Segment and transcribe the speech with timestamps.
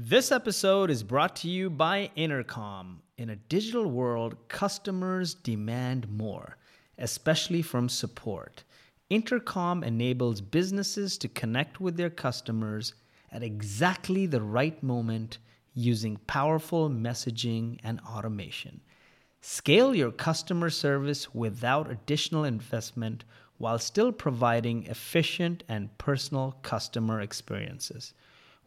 [0.00, 3.02] This episode is brought to you by Intercom.
[3.16, 6.56] In a digital world, customers demand more,
[6.98, 8.62] especially from support.
[9.10, 12.94] Intercom enables businesses to connect with their customers
[13.32, 15.38] at exactly the right moment
[15.74, 18.80] using powerful messaging and automation.
[19.40, 23.24] Scale your customer service without additional investment
[23.56, 28.14] while still providing efficient and personal customer experiences.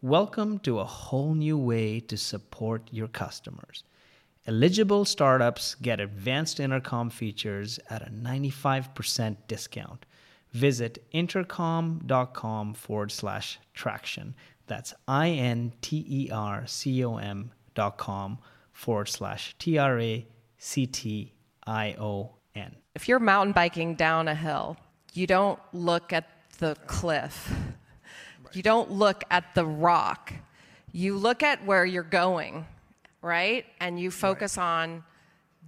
[0.03, 3.83] Welcome to a whole new way to support your customers.
[4.47, 10.07] Eligible startups get advanced intercom features at a 95% discount.
[10.53, 14.33] Visit intercom.com forward slash traction.
[14.65, 18.39] That's I N T E R C O M dot com
[18.73, 20.25] forward slash T R A
[20.57, 21.31] C T
[21.67, 22.75] I O N.
[22.95, 24.77] If you're mountain biking down a hill,
[25.13, 26.27] you don't look at
[26.57, 27.53] the cliff,
[28.55, 30.33] you don't look at the rock,
[30.91, 32.65] you look at where you're going,
[33.21, 33.65] right?
[33.79, 35.03] And you focus on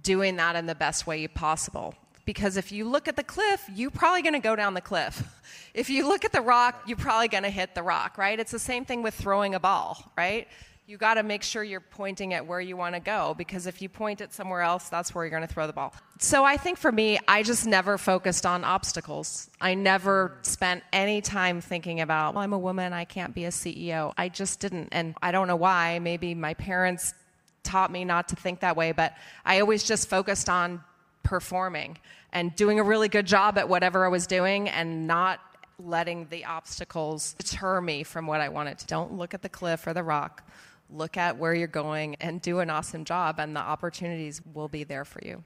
[0.02, 1.94] doing that in the best way possible.
[2.24, 5.22] Because if you look at the cliff, you're probably going to go down the cliff.
[5.74, 8.38] If you look at the rock, you're probably going to hit the rock, right?
[8.38, 10.46] It's the same thing with throwing a ball, right?
[10.86, 13.80] You got to make sure you're pointing at where you want to go because if
[13.80, 15.94] you point it somewhere else, that's where you're going to throw the ball.
[16.18, 19.48] So I think for me, I just never focused on obstacles.
[19.62, 23.48] I never spent any time thinking about, well, I'm a woman, I can't be a
[23.48, 24.12] CEO.
[24.18, 24.90] I just didn't.
[24.92, 26.00] And I don't know why.
[26.00, 27.14] Maybe my parents
[27.62, 29.14] taught me not to think that way, but
[29.46, 30.84] I always just focused on
[31.22, 31.96] performing
[32.34, 35.40] and doing a really good job at whatever I was doing and not
[35.78, 38.86] letting the obstacles deter me from what I wanted to.
[38.86, 40.46] Don't look at the cliff or the rock.
[40.90, 44.84] Look at where you're going and do an awesome job, and the opportunities will be
[44.84, 45.44] there for you.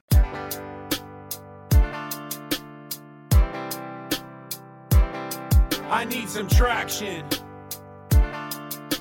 [5.91, 7.25] I need some traction.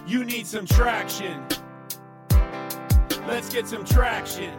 [0.07, 1.45] You need some traction.
[3.27, 4.55] Let's get some traction.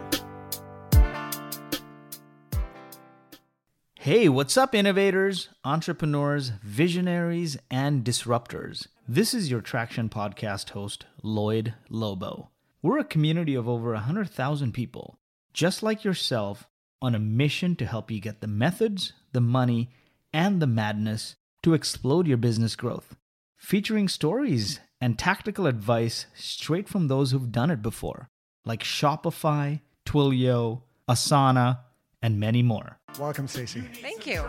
[4.02, 8.86] Hey, what's up, innovators, entrepreneurs, visionaries, and disruptors?
[9.06, 12.48] This is your Traction Podcast host, Lloyd Lobo.
[12.80, 15.18] We're a community of over 100,000 people,
[15.52, 16.66] just like yourself,
[17.02, 19.90] on a mission to help you get the methods, the money,
[20.32, 23.16] and the madness to explode your business growth.
[23.58, 28.30] Featuring stories and tactical advice straight from those who've done it before,
[28.64, 31.80] like Shopify, Twilio, Asana,
[32.22, 32.99] and many more.
[33.18, 33.80] Welcome, Stacey.
[33.80, 34.48] Thank you.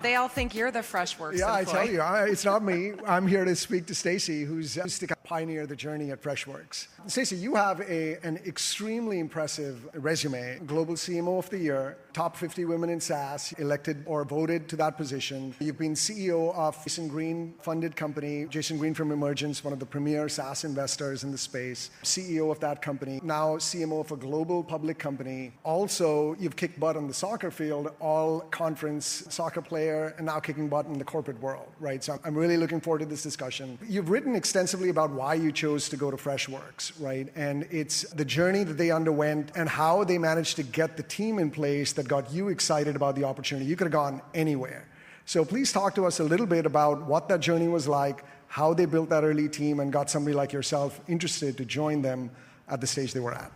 [0.00, 1.74] They all think you're the Freshworks Yeah, I employee.
[1.86, 2.92] tell you, I, it's not me.
[3.06, 6.88] I'm here to speak to Stacey, who's uh, to pioneer the journey at Freshworks.
[7.06, 10.60] Stacey, you have a, an extremely impressive resume.
[10.66, 14.96] Global CMO of the Year, top 50 women in SaaS, elected or voted to that
[14.96, 15.54] position.
[15.60, 19.86] You've been CEO of Jason Green funded company, Jason Green from Emergence, one of the
[19.86, 24.62] premier SaaS investors in the space, CEO of that company, now CMO of a global
[24.62, 25.52] public company.
[25.64, 30.68] Also, you've kicked butt on the soccer field, all conference soccer player, and now kicking
[30.68, 32.02] butt in the corporate world, right?
[32.02, 33.78] So I'm really looking forward to this discussion.
[33.88, 37.28] You've written extensively about why you chose to go to Freshworks, right?
[37.36, 41.38] And it's the journey that they underwent and how they managed to get the team
[41.38, 43.66] in place that got you excited about the opportunity.
[43.66, 44.88] You could have gone anywhere.
[45.24, 48.74] So please talk to us a little bit about what that journey was like, how
[48.74, 52.30] they built that early team, and got somebody like yourself interested to join them
[52.68, 53.52] at the stage they were at.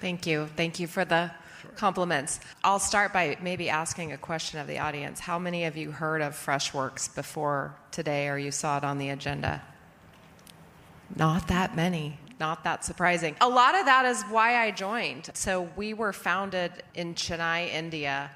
[0.00, 0.48] Thank you.
[0.56, 1.30] Thank you for the
[1.76, 2.40] compliments.
[2.64, 5.20] I'll start by maybe asking a question of the audience.
[5.20, 9.10] How many of you heard of Freshworks before today or you saw it on the
[9.10, 9.62] agenda?
[11.16, 12.18] Not that many.
[12.38, 13.36] Not that surprising.
[13.40, 15.30] A lot of that is why I joined.
[15.34, 18.30] So we were founded in Chennai, India,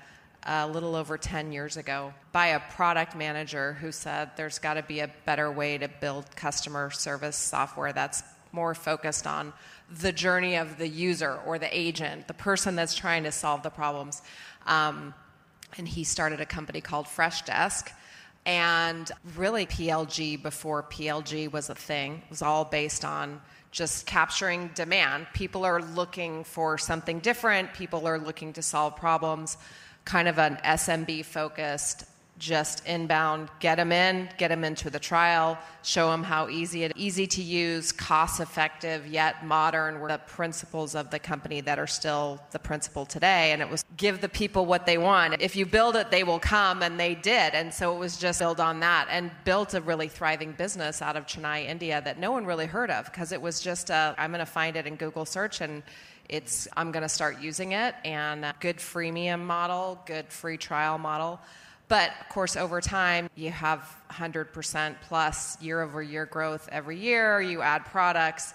[0.46, 4.82] a little over 10 years ago by a product manager who said there's got to
[4.82, 9.52] be a better way to build customer service software that's more focused on
[9.90, 13.70] the journey of the user or the agent, the person that's trying to solve the
[13.70, 14.22] problems.
[14.66, 15.14] Um,
[15.76, 17.90] and he started a company called Freshdesk.
[18.46, 23.40] And really, PLG before PLG was a thing, it was all based on
[23.70, 25.26] just capturing demand.
[25.32, 29.56] People are looking for something different, people are looking to solve problems,
[30.04, 32.04] kind of an SMB focused
[32.38, 36.92] just inbound, get them in, get them into the trial, show them how easy it
[36.96, 41.86] easy to use, cost effective yet modern were the principles of the company that are
[41.86, 45.40] still the principle today and it was give the people what they want.
[45.40, 47.54] If you build it, they will come and they did.
[47.54, 51.16] And so it was just build on that and built a really thriving business out
[51.16, 54.30] of Chennai, India that no one really heard of because it was just a, I'm
[54.30, 55.82] going to find it in Google search and
[56.28, 60.98] it's I'm going to start using it and uh, good freemium model, good free trial
[60.98, 61.40] model.
[61.88, 67.40] But of course, over time, you have 100% plus year over year growth every year.
[67.40, 68.54] You add products.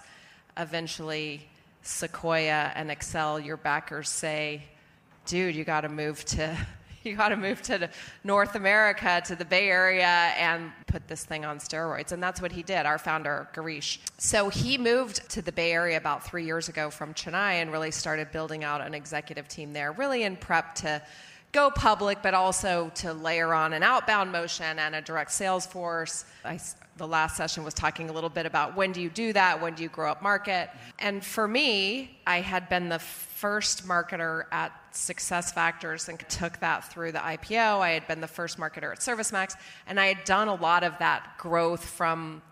[0.56, 1.48] eventually
[1.82, 4.62] Sequoia and Accel, your backers say,
[5.26, 6.56] dude, you got to move to
[7.02, 7.88] you got to move to
[8.24, 12.12] North America, to the Bay Area, and put this thing on steroids.
[12.12, 13.98] And that's what he did, our founder, Girish.
[14.18, 17.90] So he moved to the Bay Area about three years ago from Chennai and really
[17.90, 21.00] started building out an executive team there, really in prep to
[21.52, 26.24] go public, but also to layer on an outbound motion and a direct sales force.
[26.44, 26.60] I,
[26.96, 29.74] the last session was talking a little bit about when do you do that, when
[29.74, 30.70] do you grow up market.
[30.98, 36.84] And for me, I had been the first marketer at Success Factors and took that
[36.92, 37.80] through the IPO.
[37.80, 39.56] I had been the first marketer at ServiceMax,
[39.86, 42.42] and I had done a lot of that growth from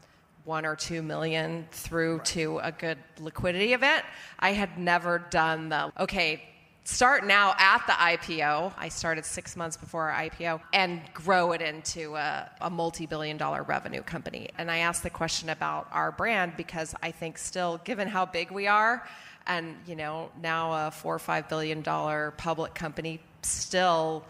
[0.45, 2.25] one or two million through right.
[2.25, 4.05] to a good liquidity event.
[4.39, 6.43] I had never done the, okay,
[6.89, 8.73] start now at the IPO.
[8.79, 13.37] I started six months before our IPO and grow it into a, a multi billion
[13.37, 14.49] dollar revenue company.
[14.57, 18.51] And I asked the question about our brand because I think, still, given how big
[18.51, 19.07] we are,
[19.47, 24.23] and you know now a four or five billion dollar public company still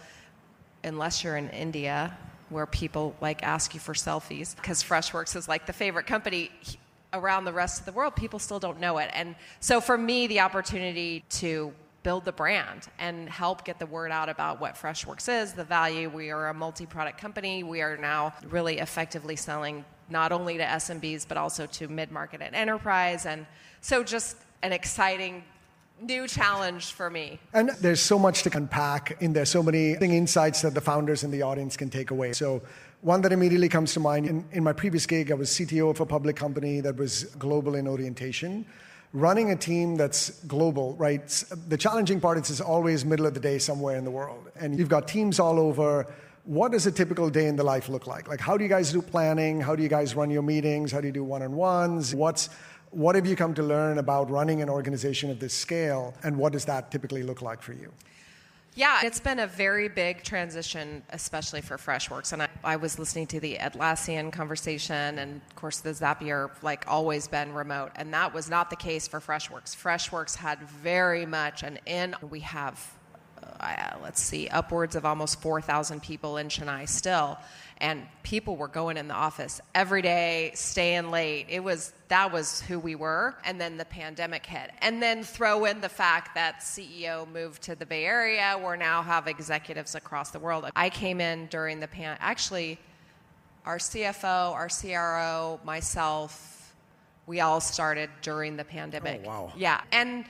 [0.84, 2.16] unless you're in india
[2.50, 6.50] where people like ask you for selfies because freshworks is like the favorite company
[7.14, 10.28] around the rest of the world people still don't know it and so for me
[10.28, 11.72] the opportunity to
[12.08, 16.08] build the brand and help get the word out about what freshworks is the value
[16.08, 21.28] we are a multi-product company we are now really effectively selling not only to smbs
[21.28, 23.44] but also to mid-market and enterprise and
[23.82, 25.44] so just an exciting
[26.00, 27.38] new challenge for me.
[27.52, 31.32] And there's so much to unpack in there, so many insights that the founders and
[31.32, 32.32] the audience can take away.
[32.32, 32.62] So,
[33.00, 36.00] one that immediately comes to mind in, in my previous gig, I was CTO of
[36.00, 38.64] a public company that was global in orientation.
[39.12, 41.26] Running a team that's global, right?
[41.68, 44.50] The challenging part is it's always middle of the day somewhere in the world.
[44.60, 46.06] And you've got teams all over.
[46.44, 48.28] What does a typical day in the life look like?
[48.28, 49.60] Like, how do you guys do planning?
[49.60, 50.92] How do you guys run your meetings?
[50.92, 52.14] How do you do one on ones?
[52.14, 52.50] What's
[52.90, 56.52] what have you come to learn about running an organization of this scale, and what
[56.52, 57.92] does that typically look like for you?
[58.78, 62.32] Yeah, it's been a very big transition, especially for Freshworks.
[62.32, 66.84] And I, I, was listening to the Atlassian conversation, and of course, the Zapier, like,
[66.86, 67.90] always been remote.
[67.96, 69.74] And that was not the case for Freshworks.
[69.74, 72.14] Freshworks had very much an in.
[72.30, 72.96] We have,
[73.60, 77.38] uh, let's see, upwards of almost 4,000 people in Chennai still
[77.80, 81.46] and people were going in the office every day, staying late.
[81.48, 85.64] It was that was who we were, and then the pandemic hit, and then throw
[85.64, 88.58] in the fact that CEO moved to the Bay Area.
[88.58, 90.68] We now have executives across the world.
[90.74, 92.16] I came in during the pan.
[92.20, 92.78] Actually,
[93.64, 96.74] our CFO, our CRO, myself,
[97.26, 99.22] we all started during the pandemic.
[99.24, 99.52] Oh, wow.
[99.56, 100.24] Yeah, and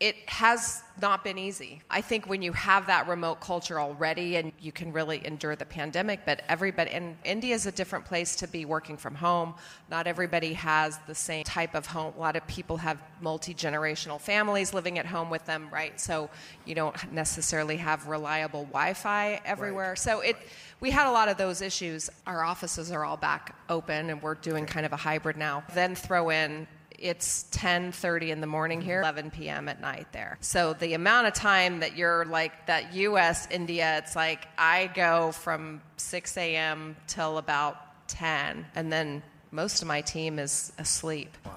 [0.00, 1.80] it has not been easy.
[1.88, 5.64] I think when you have that remote culture already and you can really endure the
[5.64, 9.54] pandemic, but everybody, and India is a different place to be working from home.
[9.90, 12.12] Not everybody has the same type of home.
[12.16, 15.98] A lot of people have multi generational families living at home with them, right?
[16.00, 16.28] So
[16.64, 19.90] you don't necessarily have reliable Wi Fi everywhere.
[19.90, 19.98] Right.
[19.98, 20.36] So it,
[20.80, 22.10] we had a lot of those issues.
[22.26, 25.64] Our offices are all back open and we're doing kind of a hybrid now.
[25.72, 26.66] Then throw in
[26.98, 29.18] it's 10:30 in the morning here, mm-hmm.
[29.18, 29.68] 11 p.m.
[29.68, 30.38] at night there.
[30.40, 33.48] So the amount of time that you're like that U.S.
[33.50, 36.96] India, it's like I go from 6 a.m.
[37.06, 41.36] till about 10, and then most of my team is asleep.
[41.44, 41.52] Wow.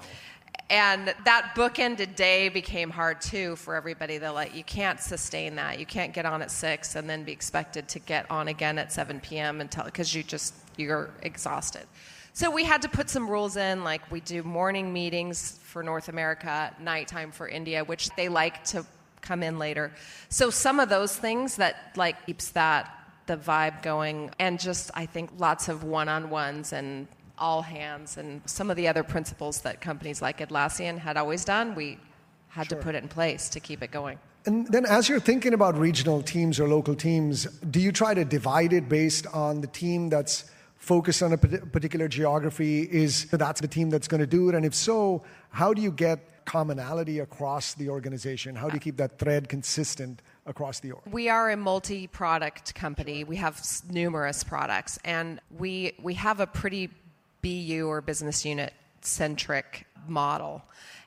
[0.70, 4.18] And that bookended day became hard too for everybody.
[4.18, 5.78] They're like, you can't sustain that.
[5.78, 8.92] You can't get on at six and then be expected to get on again at
[8.92, 9.62] 7 p.m.
[9.62, 11.86] until because you just you're exhausted.
[12.32, 16.08] So we had to put some rules in, like we do morning meetings for North
[16.08, 18.86] America, nighttime for India, which they like to
[19.20, 19.92] come in later.
[20.28, 22.94] So some of those things that like keeps that
[23.26, 27.06] the vibe going, and just I think lots of one-on-ones and
[27.36, 31.74] all hands, and some of the other principles that companies like Atlassian had always done.
[31.74, 31.98] We
[32.48, 32.78] had sure.
[32.78, 34.18] to put it in place to keep it going.
[34.46, 38.24] And then, as you're thinking about regional teams or local teams, do you try to
[38.24, 42.82] divide it based on the team that's focus on a particular geography?
[42.82, 44.54] Is that's the team that's going to do it?
[44.54, 48.56] And if so, how do you get commonality across the organization?
[48.56, 51.02] How do you keep that thread consistent across the org?
[51.10, 53.24] We are a multi-product company.
[53.24, 56.90] We have numerous products, and we we have a pretty
[57.42, 60.62] BU or business unit centric model.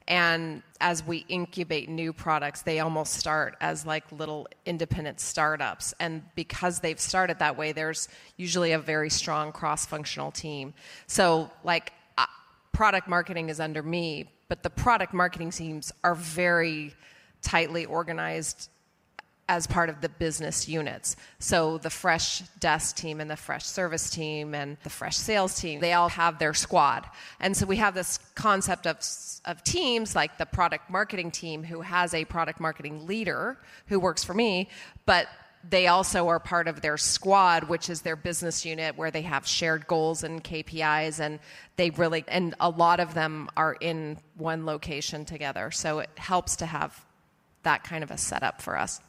[0.07, 5.93] And as we incubate new products, they almost start as like little independent startups.
[5.99, 10.73] And because they've started that way, there's usually a very strong cross functional team.
[11.07, 12.25] So, like, uh,
[12.71, 16.93] product marketing is under me, but the product marketing teams are very
[17.41, 18.69] tightly organized
[19.51, 21.17] as part of the business units.
[21.39, 26.07] So the fresh desk team and the Freshservice team and the Freshsales team, they all
[26.07, 27.05] have their squad.
[27.41, 28.99] And so we have this concept of,
[29.43, 34.23] of teams like the product marketing team who has a product marketing leader who works
[34.23, 34.69] for me,
[35.05, 35.27] but
[35.69, 39.45] they also are part of their squad, which is their business unit where they have
[39.45, 41.39] shared goals and KPIs and
[41.75, 45.71] they really and a lot of them are in one location together.
[45.71, 47.05] So it helps to have
[47.63, 49.01] that kind of a setup for us.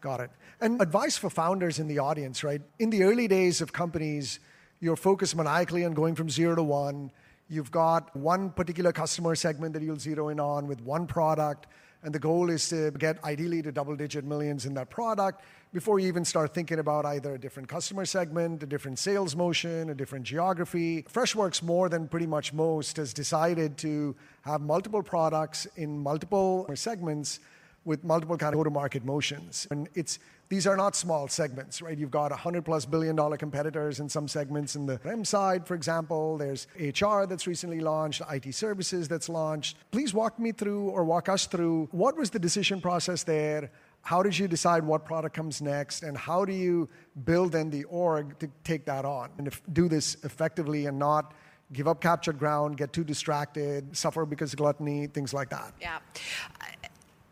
[0.00, 0.30] Got it.
[0.60, 2.60] And advice for founders in the audience, right?
[2.78, 4.40] In the early days of companies,
[4.80, 7.10] you're focused maniacally on going from zero to one.
[7.48, 11.66] You've got one particular customer segment that you'll zero in on with one product,
[12.02, 15.98] and the goal is to get ideally to double digit millions in that product before
[15.98, 19.94] you even start thinking about either a different customer segment, a different sales motion, a
[19.94, 21.02] different geography.
[21.02, 27.40] Freshworks, more than pretty much most, has decided to have multiple products in multiple segments
[27.86, 29.66] with multiple kind of go-to-market motions.
[29.70, 31.96] And it's these are not small segments, right?
[31.96, 35.74] You've got 100 plus billion dollar competitors in some segments in the M side, for
[35.74, 36.36] example.
[36.36, 39.76] There's HR that's recently launched, IT services that's launched.
[39.90, 43.70] Please walk me through or walk us through what was the decision process there?
[44.02, 46.04] How did you decide what product comes next?
[46.04, 46.88] And how do you
[47.24, 51.34] build then the org to take that on and do this effectively and not
[51.72, 55.72] give up captured ground, get too distracted, suffer because of gluttony, things like that?
[55.80, 55.98] Yeah.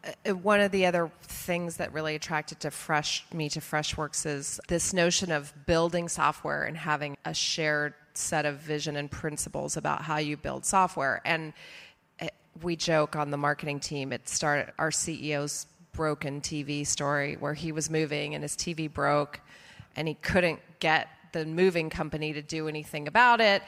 [0.04, 4.60] Uh, one of the other things that really attracted to fresh me to freshworks is
[4.68, 10.02] this notion of building software and having a shared set of vision and principles about
[10.02, 11.20] how you build software.
[11.24, 11.52] And
[12.20, 12.28] uh,
[12.62, 17.72] we joke on the marketing team it started our ceo's broken tv story where he
[17.72, 19.40] was moving and his tv broke
[19.96, 23.62] and he couldn't get the moving company to do anything about it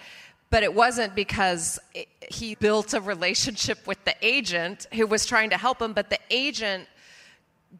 [0.51, 5.51] but it wasn't because it, he built a relationship with the agent who was trying
[5.51, 6.89] to help him, but the agent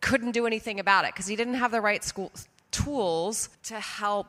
[0.01, 2.33] couldn't do anything about it because he didn't have the right school,
[2.71, 4.29] tools to help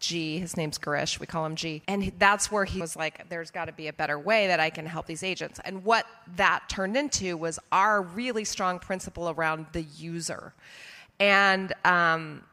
[0.00, 0.38] G.
[0.38, 1.18] His name's Girish.
[1.18, 1.82] We call him G.
[1.88, 4.70] And that's where he was like, there's got to be a better way that I
[4.70, 5.60] can help these agents.
[5.64, 6.06] And what
[6.36, 10.52] that turned into was our really strong principle around the user.
[11.18, 12.44] And um,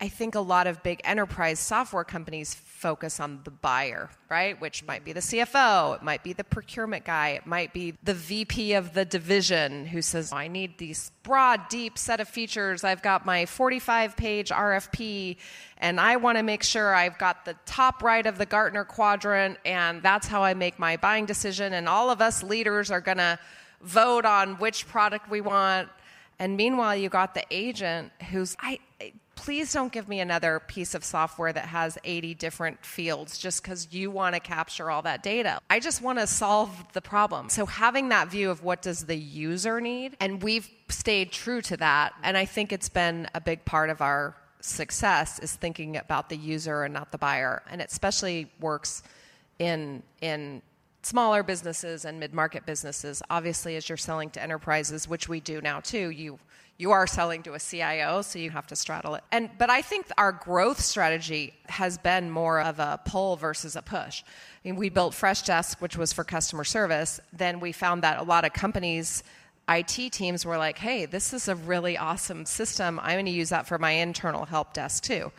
[0.00, 4.60] I think a lot of big enterprise software companies focus on the buyer, right?
[4.60, 8.12] Which might be the CFO, it might be the procurement guy, it might be the
[8.12, 12.84] VP of the division who says, I need these broad, deep set of features.
[12.84, 15.38] I've got my 45 page RFP,
[15.78, 19.58] and I want to make sure I've got the top right of the Gartner quadrant,
[19.64, 21.72] and that's how I make my buying decision.
[21.72, 23.38] And all of us leaders are going to
[23.80, 25.88] vote on which product we want.
[26.38, 28.78] And meanwhile, you got the agent who's, I,
[29.36, 33.92] please don't give me another piece of software that has 80 different fields just because
[33.92, 35.60] you want to capture all that data.
[35.70, 37.48] I just want to solve the problem.
[37.48, 41.76] So having that view of what does the user need, and we've stayed true to
[41.76, 46.28] that, and I think it's been a big part of our success is thinking about
[46.28, 49.02] the user and not the buyer, and it especially works
[49.58, 50.62] in in
[51.06, 55.80] smaller businesses and mid-market businesses obviously as you're selling to enterprises which we do now
[55.80, 56.38] too you
[56.78, 59.24] you are selling to a CIO, so you have to straddle it.
[59.32, 63.82] And but I think our growth strategy has been more of a pull versus a
[63.82, 64.22] push.
[64.22, 67.20] I mean, we built Freshdesk, which was for customer service.
[67.32, 69.22] Then we found that a lot of companies
[69.68, 73.00] IT teams were like, hey, this is a really awesome system.
[73.00, 75.32] I'm going to use that for my internal help desk too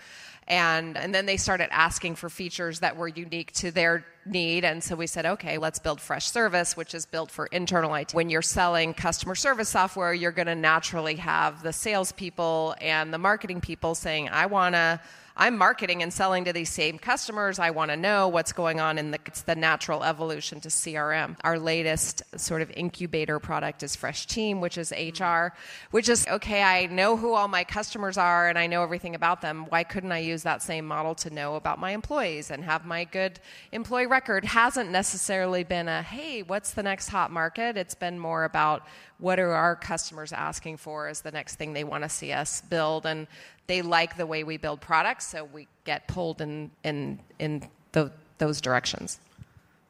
[0.48, 4.66] and and then they started asking for features that were unique to their need.
[4.66, 8.30] And so we said okay let's build Freshservice, which is built for internal IT when
[8.30, 13.62] you're selling customer service software you're going to naturally have the salespeople and the marketing
[13.62, 15.00] people saying I want to
[15.40, 17.60] I'm marketing and selling to these same customers.
[17.60, 21.36] I want to know what's going on in the it's the natural evolution to CRM.
[21.42, 25.24] Our latest sort of incubator product is Freshteam, which is mm-hmm.
[25.24, 25.54] HR,
[25.92, 29.42] which is okay, I know who all my customers are and I know everything about
[29.42, 29.66] them.
[29.70, 33.04] Why couldn't I use that same model to know about my employees and have my
[33.04, 33.40] good
[33.72, 34.44] employee record?
[34.44, 37.78] Hasn't necessarily been a hey, what's the next hot market?
[37.78, 38.88] It's been more about
[39.20, 42.62] what are our customers asking for as the next thing they want to see us
[42.62, 43.06] build.
[43.06, 43.28] And
[43.66, 48.12] they like the way we build products so we get pulled in in in the,
[48.38, 49.20] those directions.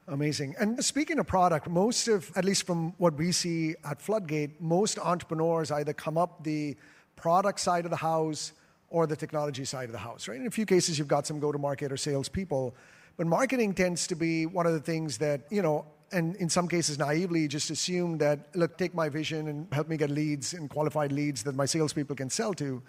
[0.09, 0.55] Amazing.
[0.57, 4.97] And speaking of product most of at least from what we see at floodgate most
[4.99, 6.77] entrepreneurs either come up the
[7.15, 8.53] product side of the house
[8.89, 10.39] or the technology side of the house right?
[10.39, 12.73] In a few cases you've got some go to market or sales people
[13.17, 16.67] but marketing tends to be one of the things that you know and in some
[16.67, 20.69] cases naively just assume that look take my vision and help me get leads and
[20.69, 22.81] qualified leads that my salespeople can sell to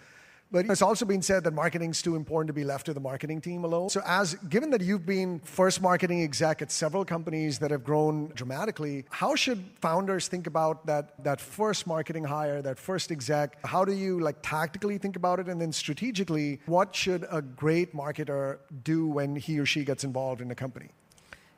[0.51, 2.99] But it's also been said that marketing is too important to be left to the
[2.99, 3.89] marketing team alone.
[3.89, 8.31] So, as given that you've been first marketing exec at several companies that have grown
[8.33, 13.63] dramatically, how should founders think about that that first marketing hire, that first exec?
[13.63, 17.93] How do you like tactically think about it, and then strategically, what should a great
[17.93, 20.89] marketer do when he or she gets involved in a company?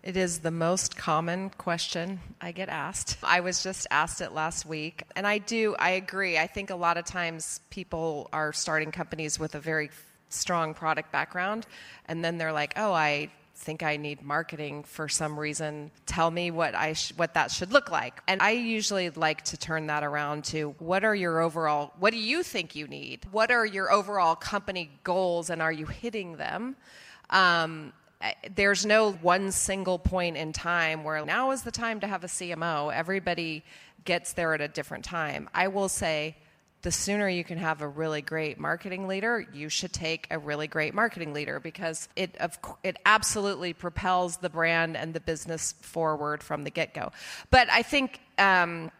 [0.03, 3.17] It is the most common question I get asked.
[3.21, 5.03] I was just asked it last week.
[5.15, 6.39] And I do, I agree.
[6.39, 9.91] I think a lot of times people are starting companies with a very
[10.29, 11.67] strong product background.
[12.07, 15.91] And then they're like, oh, I think I need marketing for some reason.
[16.07, 18.21] Tell me what I sh- what that should look like.
[18.27, 22.17] And I usually like to turn that around to what are your overall what do
[22.17, 23.27] you think you need?
[23.31, 26.75] What are your overall company goals and are you hitting them?
[27.29, 27.93] Um,
[28.55, 32.27] there's no one single point in time where now is the time to have a
[32.27, 32.93] CMO.
[32.93, 33.63] Everybody
[34.05, 35.49] gets there at a different time.
[35.53, 36.35] I will say
[36.81, 40.67] the sooner you can have a really great marketing leader, you should take a really
[40.67, 46.41] great marketing leader because it of, it absolutely propels the brand and the business forward
[46.41, 47.11] from the get go.
[47.49, 48.19] But I think.
[48.37, 48.91] Um,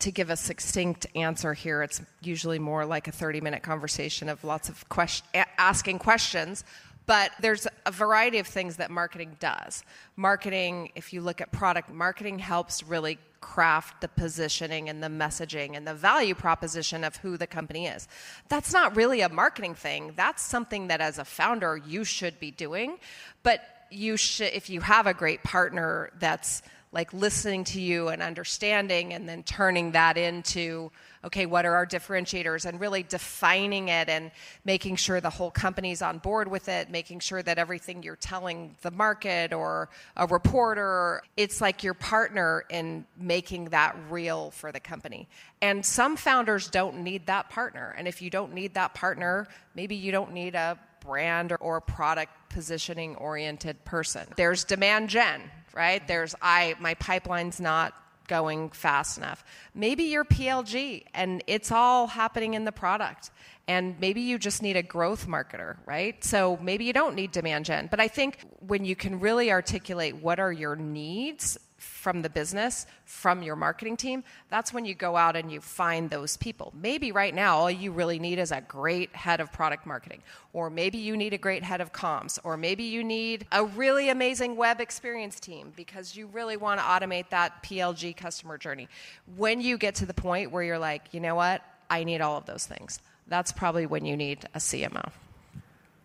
[0.00, 4.44] to give a succinct answer here, it's usually more like a 30 minute conversation of
[4.44, 6.64] lots of question, asking questions.
[7.06, 9.84] But there's a variety of things that marketing does.
[10.16, 15.76] Marketing, if you look at product, marketing helps really craft the positioning and the messaging
[15.76, 18.08] and the value proposition of who the company is.
[18.48, 20.14] That's not really a marketing thing.
[20.16, 22.98] That's something that as a founder you should be doing.
[23.44, 23.60] But
[23.90, 29.12] you should if you have a great partner that's like listening to you and understanding
[29.12, 30.90] and then turning that into
[31.24, 32.64] okay what are our differentiators?
[32.64, 34.30] And really defining it and
[34.64, 38.76] making sure the whole company's on board with it making sure that everything you're telling
[38.82, 44.80] the market or a reporter it's like your partner in making that real for the
[44.80, 45.28] company.
[45.60, 47.94] And some founders don't need that partner.
[47.98, 52.32] And if you don't need that partner maybe you don't need a brand or, product
[52.48, 54.26] positioning oriented person.
[54.36, 55.42] There's demand gen
[55.76, 56.06] right?
[56.08, 57.94] There's I my pipeline's not
[58.28, 59.44] going fast enough.
[59.74, 63.30] Maybe you're PLG and it's all happening in the product.
[63.68, 66.22] And maybe you just need a growth marketer, right?
[66.24, 67.88] So maybe you don't need demand gen.
[67.90, 72.86] But I think when you can really articulate what are your needs from the business,
[73.04, 76.72] from your marketing team, that's when you go out and you find those people.
[76.80, 80.68] Maybe right now all you really need is a great head of product marketing, or
[80.68, 84.56] maybe you need a great head of comms, or maybe you need a really amazing
[84.56, 88.88] web experience team because you really want to automate that PLG customer journey.
[89.36, 92.36] When you get to the point where you're like, you know what, I need all
[92.36, 95.10] of those things, that's probably when you need a CMO.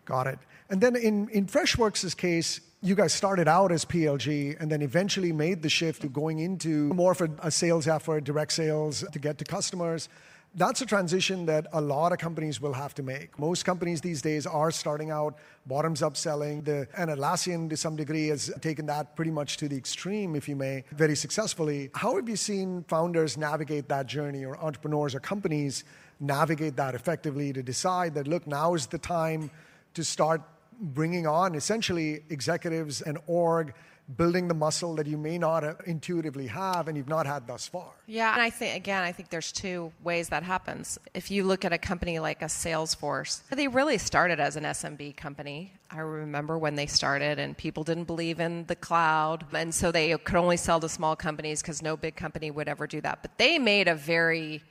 [0.04, 0.38] Got it.
[0.70, 5.30] And then in, in Freshworks' case, you guys started out as PLG and then eventually
[5.30, 9.38] made the shift to going into more of a, sales effort, direct sales to get
[9.38, 10.08] to customers.
[10.56, 13.38] That's a transition that a lot of companies will have to make.
[13.38, 16.62] Most companies these days are starting out bottoms up selling.
[16.62, 20.48] The, and Atlassian, to some degree, has taken that pretty much to the extreme, if
[20.48, 21.88] you may, very successfully.
[21.94, 25.84] How have you seen founders navigate that journey, or entrepreneurs or companies
[26.18, 29.50] navigate that effectively to decide that, look, now is the time
[29.94, 30.42] to start
[30.80, 33.74] bringing on essentially executives and org
[34.16, 37.90] building the muscle that you may not intuitively have and you've not had thus far.
[38.06, 40.98] Yeah, and I think again, I think there's two ways that happens.
[41.14, 45.16] If you look at a company like a Salesforce, they really started as an SMB
[45.16, 45.72] company.
[45.90, 50.16] I remember when they started and people didn't believe in the cloud and so they
[50.18, 53.22] could only sell to small companies cuz no big company would ever do that.
[53.22, 54.62] But they made a very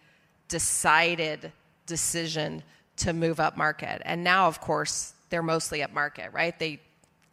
[0.49, 1.51] decided
[1.85, 2.63] decision
[2.97, 4.01] to move up market.
[4.05, 6.57] And now of course they're mostly at market, right?
[6.59, 6.79] They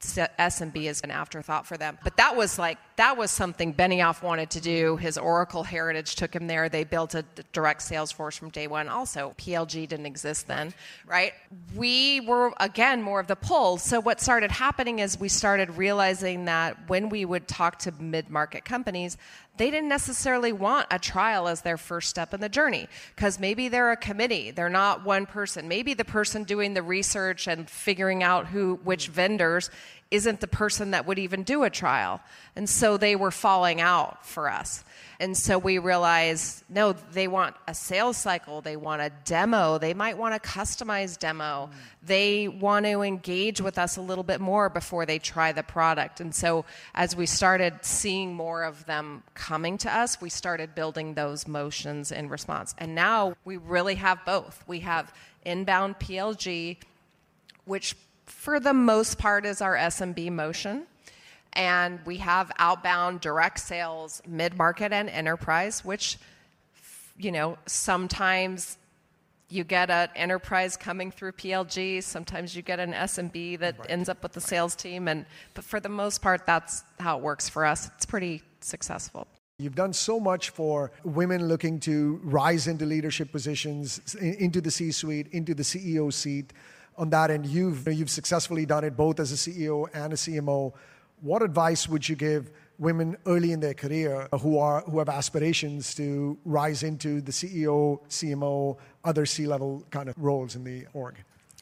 [0.00, 1.98] SMB is an afterthought for them.
[2.04, 4.96] But that was like that was something Benioff wanted to do.
[4.96, 6.68] His Oracle heritage took him there.
[6.68, 8.88] They built a direct sales force from day one.
[8.88, 10.72] Also, PLG didn't exist then,
[11.06, 11.32] right?
[11.74, 13.78] We were again more of the pull.
[13.78, 18.64] So what started happening is we started realizing that when we would talk to mid-market
[18.64, 19.16] companies,
[19.58, 23.68] they didn't necessarily want a trial as their first step in the journey because maybe
[23.68, 25.68] they're a committee they're not one person.
[25.68, 29.70] Maybe the person doing the research and figuring out who which vendors
[30.10, 32.20] isn't the person that would even do a trial
[32.56, 34.84] and so they were falling out for us
[35.20, 39.92] and so we realized no, they want a sales cycle, they want a demo, they
[39.92, 41.70] might want a customized demo.
[42.04, 46.20] They want to engage with us a little bit more before they try the product.
[46.20, 51.14] And so as we started seeing more of them coming to us, we started building
[51.14, 52.74] those motions in response.
[52.78, 54.62] And now we really have both.
[54.68, 55.12] We have
[55.44, 56.76] inbound PLG,
[57.64, 57.96] which
[58.28, 60.86] for the most part is our SMB motion
[61.54, 66.18] and we have outbound direct sales, mid market, and enterprise, which,
[67.18, 68.78] you know, sometimes
[69.48, 72.02] you get an enterprise coming through PLG.
[72.02, 73.90] Sometimes you get an SMB that right.
[73.90, 77.22] ends up with the sales team, and but for the most part, that's how it
[77.22, 77.90] works for us.
[77.96, 79.26] It's pretty successful.
[79.58, 85.26] You've done so much for women looking to rise into leadership positions, into the C-suite,
[85.32, 86.52] into the CEO seat.
[86.98, 90.72] On that end, you've you've successfully done it both as a CEO and a CMO.
[91.20, 95.94] What advice would you give women early in their career who are who have aspirations
[95.94, 101.14] to rise into the CEO, CMO, other C-level kind of roles in the org?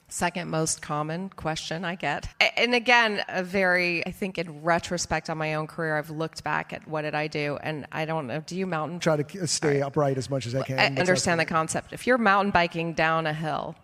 [0.09, 2.29] Second most common question I get.
[2.57, 6.73] And again, a very, I think in retrospect on my own career, I've looked back
[6.73, 8.41] at what did I do, and I don't know.
[8.47, 9.01] Do you mountain?
[9.01, 9.83] Try to stay right.
[9.83, 10.79] upright as much as I can.
[10.79, 11.93] I understand the concept.
[11.93, 13.75] If you're mountain biking down a hill,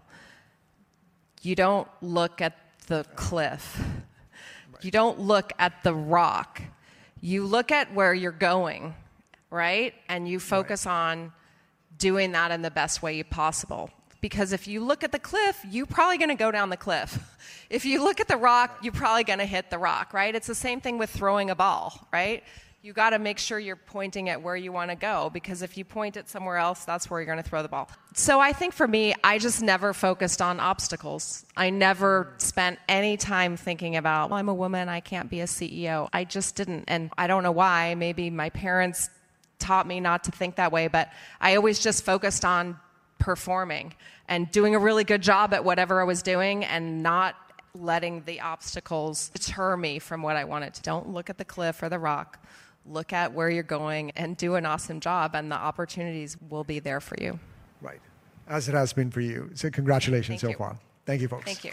[1.42, 3.80] you don't look at the cliff.
[4.80, 6.62] You don't look at the rock
[7.22, 8.94] you look at where you're going,
[9.48, 9.94] right?
[10.08, 11.12] And you focus right.
[11.12, 11.32] on
[11.96, 13.88] doing that in the best way possible.
[14.20, 17.18] Because if you look at the cliff, you're probably going to go down the cliff.
[17.70, 20.34] If you look at the rock, you're probably going to hit the rock, right?
[20.34, 22.44] It's the same thing with throwing a ball, right?
[22.84, 25.78] You got to make sure you're pointing at where you want to go because if
[25.78, 27.88] you point it somewhere else, that's where you're going to throw the ball.
[28.14, 31.46] So I think for me, I just never focused on obstacles.
[31.56, 35.44] I never spent any time thinking about, well, I'm a woman, I can't be a
[35.44, 36.08] CEO.
[36.12, 36.84] I just didn't.
[36.88, 37.94] And I don't know why.
[37.94, 39.10] Maybe my parents
[39.60, 42.76] taught me not to think that way, but I always just focused on
[43.20, 43.94] performing
[44.26, 47.36] and doing a really good job at whatever I was doing and not
[47.74, 50.82] letting the obstacles deter me from what I wanted to.
[50.82, 52.44] Don't look at the cliff or the rock
[52.86, 56.78] look at where you're going and do an awesome job, and the opportunities will be
[56.78, 57.38] there for you.
[57.80, 58.00] Right.
[58.48, 59.50] As it has been for you.
[59.54, 60.56] So, congratulations Thank so you.
[60.56, 60.78] far.
[61.06, 61.44] Thank you, folks.
[61.44, 61.72] Thank you.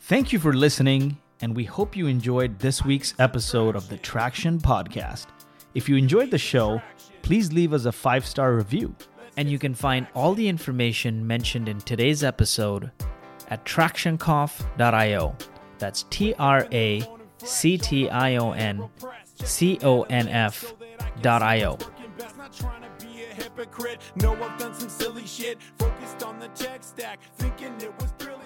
[0.00, 4.58] Thank you for listening, and we hope you enjoyed this week's episode of the Traction
[4.58, 5.26] Podcast.
[5.74, 6.82] If you enjoyed the show,
[7.22, 8.94] please leave us a five star review.
[9.36, 12.92] And you can find all the information mentioned in today's episode
[13.48, 15.36] at tractionconf.io.
[15.78, 17.00] That's T R A
[17.38, 18.88] C T I O N
[19.34, 20.74] C O N F
[21.22, 21.78] dot I O.
[24.16, 28.43] No, I've done some silly shit, focused on the tech stack, thinking it was brilliant.